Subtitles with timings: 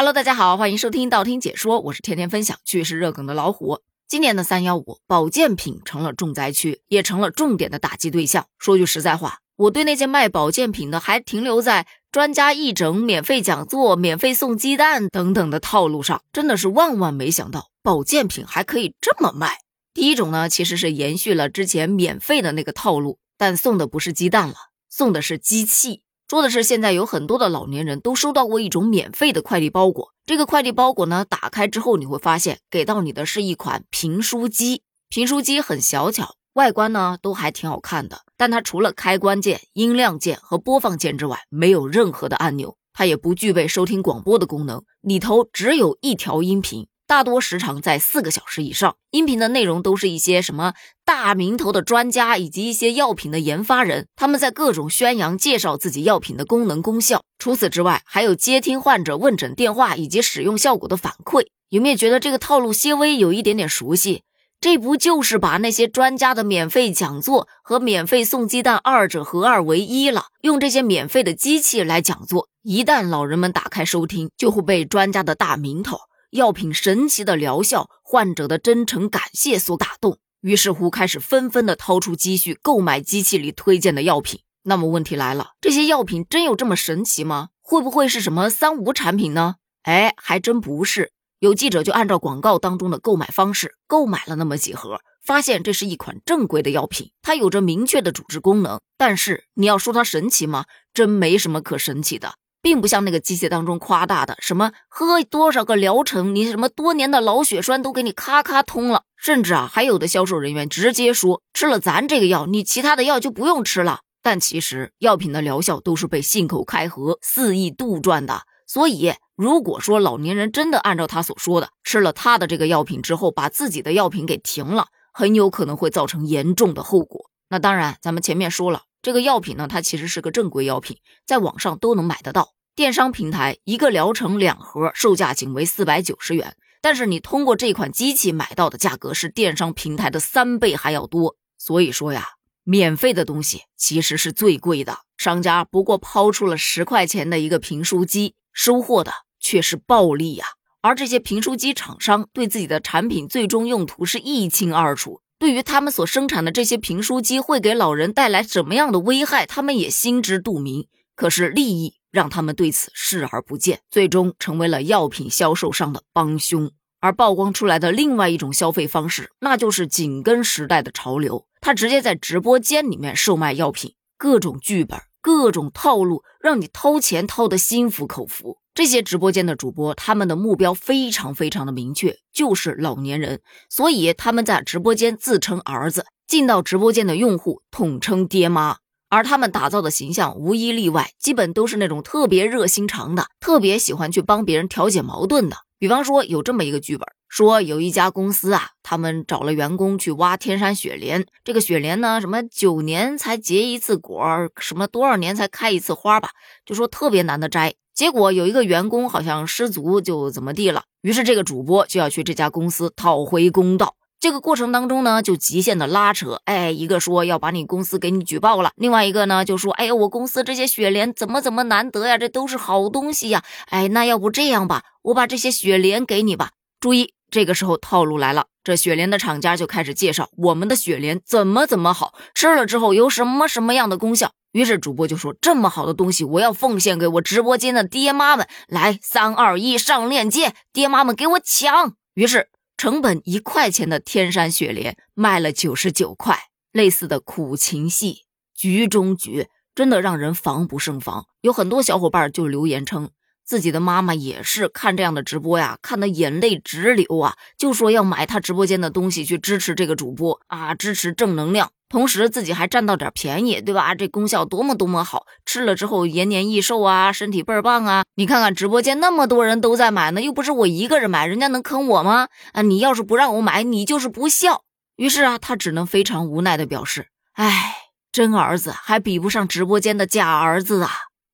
[0.00, 3.80] Hello，大家好，欢迎收听道听解说，我是天天分享趣事热梗的老虎。
[4.08, 8.46] 今年的三幺五，保健品成了重灾区，也成了重点的打击对象。
[8.58, 19.58] 说句实在话，我对那些卖保健品的还停留在专家义诊、免费讲座、免费送鸡蛋等等的套路上，真的是万万没想到，保健品还可以这么卖。
[19.92, 24.54] 第一种呢，其实是延续了之前免费的那个套路，但送的不是鸡蛋了，
[24.88, 26.00] 送的是机器。
[26.30, 30.14] 说的是，现在有很多的老年人都收到过一种免费的快递包裹。
[30.24, 34.84] 这个快递包裹呢，打开之后你会发现，给到你的是一款评书机。
[35.08, 38.20] 评书机很小巧，外观呢都还挺好看的。
[38.36, 46.86] 但它除了开关键、音量键和播放键之外，没有任何的按钮，它也不具备收听广播的功能，里头只有一条音频。
[47.10, 50.74] 大多时长在四个小时以上，音频的内容都是一些什么
[51.04, 57.24] 大名头的专家以及一些药品的研发人，他们在各种宣扬介绍自己药品的功能功效。
[57.36, 61.48] 除此之外，还有接听患者问诊电话以及使用效果的反馈。
[61.70, 64.22] 有没有觉得这个套路些微有一点点熟悉？
[64.60, 70.26] 这不就是把那些专家的免费讲座和免费送鸡蛋二者合二为一了？
[70.42, 75.98] 用这些免费的机器来讲座，一旦老人们打开收听，就会被专家的大名头。
[76.30, 84.42] 药品神奇的疗效，患者的真诚感谢所打动，于是乎开始纷纷的掏出积蓄购买机器里推荐的药品。
[84.62, 87.48] 那么问题来了，这些药品真有这么神奇吗？
[87.60, 89.56] 会不会是什么三无产品呢？
[89.82, 91.12] 哎，还真不是。
[91.40, 98.78] 有记者就按照广告当中的购买方式购买了那么几盒，发现这是一款正规的药品，它有着明确的主治功能。
[98.96, 100.66] 但是你要说它神奇吗？
[100.92, 102.34] 真没什么可神奇的。
[102.62, 114.00] 并不像那个机械当中夸大的，什么喝多少个疗程，你什么多年的老血栓都给你咔咔通了，甚至啊，还有的销售人员直接说，吃了咱这个药，你其他的药就不用吃了。
[114.22, 118.42] 但其实药品的疗效都是被信口开河、肆意杜撰的。
[118.66, 127.30] 所以，如果说老年人真的按照他所说的，吃了他的这个药品之后，把自己的药品给停了，很有可能会造成严重的后果。
[127.48, 128.82] 那当然，咱们前面说了。
[129.02, 132.50] 这个药品呢，它其实是个正规药品，在网上都能买得到。
[132.74, 136.56] 电商平台一个疗程两盒，售价仅为四百九十元。
[136.82, 141.36] 但是你通过这款机器买到的价格是电商平台的三倍还要多。
[141.58, 142.28] 所以说呀，
[142.64, 144.98] 免费的东西其实是最贵的。
[145.16, 150.46] 商家不过抛出了十块钱的一个评书机，收获的却是暴利呀。
[150.82, 155.20] 而这些评书机厂商对自己的产品最终用途是一清二楚。
[155.40, 160.86] 对于他们所生产的这些评书机会给老人带来什么样的危害，他们也心知肚明。
[161.16, 166.70] 可是利益让他们对此视而不见，最终成为了药品销售商的帮凶。
[167.00, 178.58] 而曝光出来的另外一种消费方式，那就是紧跟时代的潮流，他直接在直播间里面售卖药品，各种剧本、各种套路，让你掏钱掏得心服口服。
[178.72, 195.56] 这些直播间的主播，他们的目标非常非常的明确，就是老年人，所以他们在直播间自称儿子，进到直播间的用户统称爹妈，而他们打造的形象无一例外，基本都是那种特别热心肠的，特别喜欢去帮别人调解矛盾的。
[195.78, 204.22] 比方说，有这么一个剧本，说有一家公司啊，他们找了员工去挖天山雪莲，这个雪莲呢，什么九年才结一次果，
[204.60, 206.30] 什么多少年才开一次花吧，
[206.64, 207.74] 就说特别难的摘。
[207.94, 213.94] 结果有一个员工好像失足就怎么地了，于是这个主播就要去这家公司讨回公道。
[214.18, 226.50] 这个过程当中呢，就极限的拉扯，哎，一个说要把你公司给你举报了，另外一个呢就说，哎呀，我公司这些雪莲怎么怎么难得呀，这都是好东西呀，哎，那要不这样吧，我把这些雪莲给你吧。
[226.78, 234.32] 注意，这个时候套路来了，这雪莲的厂家就开始介绍我们的雪莲怎么怎么好吃了之后有什么什么样的功效。
[234.52, 238.48] 于是主播就说：“这么好的东西，我要奉献给我直播间的爹妈们。
[238.66, 246.36] 来，三二一，上链接，爹妈们给我抢。”于是，成本一块钱的天山雪莲卖了九十九块。
[246.72, 248.24] 类似的苦情戏，
[248.54, 251.26] 局中局，真的让人防不胜防。
[251.40, 253.10] 有很多小伙伴就留言称，
[253.50, 261.72] 自己的妈妈也是看这样的直播呀，看得眼泪直流啊，就说要买他直播间的东西去支持这个主播啊，支持正能量。
[261.88, 263.92] 同时自己还占到点便宜，对吧？
[263.96, 268.04] 这功效多么多么好，吃了之后延年益寿啊，身体倍儿棒啊！
[268.14, 272.28] 你看看直播间那么多人都在买呢，又不是我一个人买，人家能坑我吗？
[272.52, 274.62] 啊，你要是不让我买，你就是不孝。
[274.94, 277.74] 于是啊，他只能非常无奈的表示：“哎，
[278.12, 280.90] 真儿子还比不上直播间的假儿子啊！”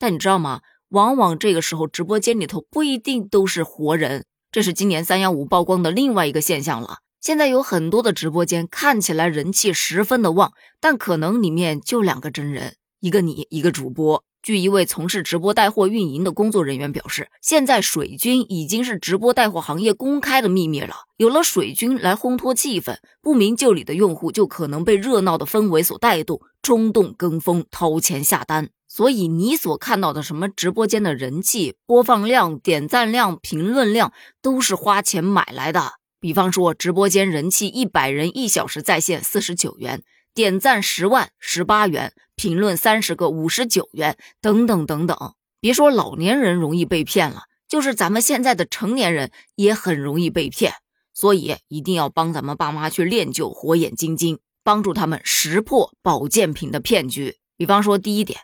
[0.00, 0.62] 但你知道吗？
[0.90, 6.98] 往往这个时候直播间里头不一定都是活人，这是今年三幺五曝光的另外一个现象了。
[7.20, 14.24] 现在有很多的直播间看起来人气十分的旺，但可能里面就两个真人，一个你，一个主播。
[14.48, 21.02] 据一位从事直播带货运营的工作人员表示，现在水军已经是直播带货行业公开的秘密了。
[21.18, 28.70] 有了水军来烘托气氛，不明就里的用户就可能被热闹的氛围所带动，冲动跟风，掏钱下单。
[28.86, 35.92] 所以你所看到的什么直播间的人气、播放量、点赞量、评论量，都是花钱买来的。
[36.18, 40.02] 比方说，直播间人气一百人，一小时在线四十九元，
[40.38, 45.34] 点赞十万十八元，评论三十个五十九元，等等等等。
[45.58, 50.74] 别说老年人容易被骗了，就是咱们现在的成年人也很容易被骗。
[51.12, 57.38] 所以一定要帮咱们爸妈去练就火眼金睛，帮助他们识破保健品的骗局。
[57.56, 58.38] 比方说，第一点。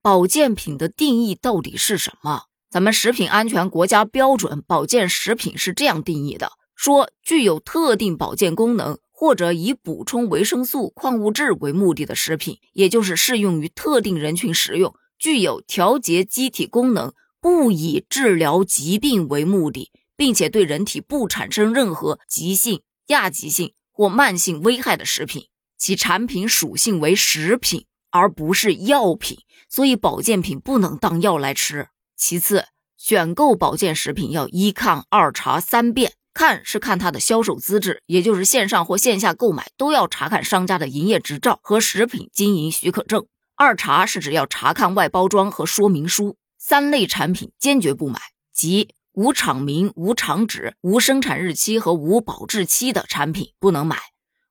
[0.00, 2.44] 保健品的定义到底是什么？
[2.70, 29.40] 咱们食品安全国家标准保健食品是这样定义的：说具有特定保健功能或者以补充维生素、矿物质为目的的食品，也就是适用于特定人群食用，具有调节机体功能，不以治疗疾病为目的，并且对人体不产生任何急性、亚急性或慢性危害的食品，其产品属性为食品而不是药品。
[29.68, 31.88] 所以保健品不能当药来吃。
[32.16, 32.64] 其次，
[32.96, 36.14] 选购保健食品要一看二查三遍。
[36.40, 43.26] 看是看它的销售资质，也就是线上或线下购买都要查看商家的营业执照和食品经营许可证。
[43.56, 46.38] 二查是指要查看外包装和说明书。
[46.58, 48.18] 三类产品坚决不买，
[48.54, 53.96] 即无厂名、无厂址、无生产日期和无保质期的产品不能买；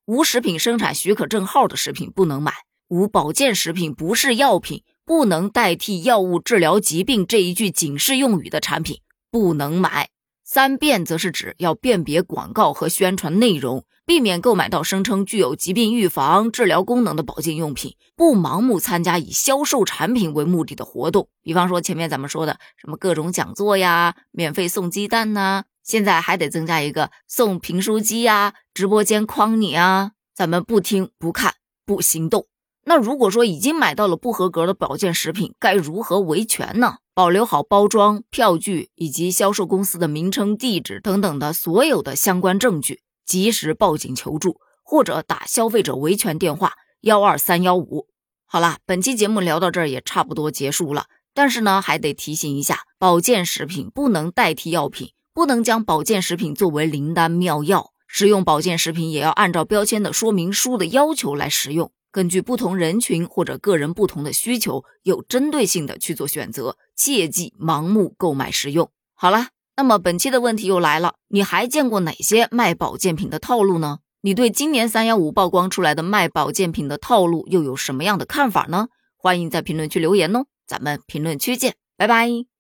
[0.06, 2.52] 无食品生产许可证号的食品不能买；
[2.90, 4.84] 无保健食品不是药品。
[5.04, 9.00] 不能代替药物治疗疾病这一句警示用语的产品
[9.32, 10.10] 不能买。
[10.52, 21.30] 三辨则是指要辨别广告和宣传内容，避免购买到声称具有疾病预防、治疗功能的保健用品，不盲目参加以销售产品为目的的活动。
[21.44, 31.54] 比方说前面咱们说的什么各种讲座呀，免费送鸡蛋呐，现在还得增加一个送评书机呀，直播间框你啊，咱们不听不看
[31.86, 32.48] 不行动。
[32.90, 36.96] 那如果说已经买到了不合格的保健食品，该如何维权呢？
[37.14, 48.08] 保留好包装、票据以及销售公司的名称、地址等等的所有的相关证据，及时报警求助，或者打消费者维权电话幺二三幺五。
[48.48, 51.06] 好了，本期节目聊到这儿也差不多结束了。
[51.36, 57.92] 但是呢，还得提醒一下，保健食品不能代替药品，不能将保健食品作为灵丹妙药。
[58.08, 61.92] 食用保健食品也要按照标签的说明书的要求来食用。
[62.12, 68.90] 根据不同人群或者个人不同的需求，有针对性的去做选择，切忌盲目购买食用。
[69.14, 74.00] 好了，那么本期的问题又来了，你还见过哪些卖保健品的套路呢？
[74.22, 78.88] 你对今年三幺五曝光出来的卖保健品的套路又有什么样的看法呢？
[79.16, 82.59] 欢迎在评论区留言哦，咱们评论区见，拜拜。